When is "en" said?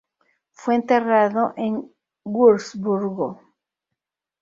1.57-1.91